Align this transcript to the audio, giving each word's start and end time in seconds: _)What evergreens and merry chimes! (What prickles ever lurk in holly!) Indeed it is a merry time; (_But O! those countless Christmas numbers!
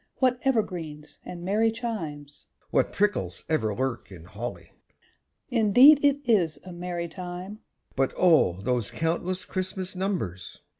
_)What 0.15 0.39
evergreens 0.41 1.19
and 1.23 1.43
merry 1.43 1.71
chimes! 1.71 2.47
(What 2.71 2.91
prickles 2.91 3.45
ever 3.47 3.71
lurk 3.75 4.11
in 4.11 4.23
holly!) 4.23 4.71
Indeed 5.49 6.03
it 6.03 6.27
is 6.27 6.57
a 6.63 6.73
merry 6.73 7.07
time; 7.07 7.59
(_But 7.95 8.11
O! 8.17 8.53
those 8.63 8.89
countless 8.89 9.45
Christmas 9.45 9.95
numbers! 9.95 10.61